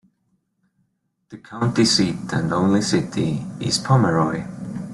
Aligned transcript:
The 1.29 1.37
county 1.37 1.85
seat 1.85 2.33
and 2.33 2.51
only 2.53 2.81
city 2.81 3.45
is 3.59 3.77
Pomeroy. 3.77 4.43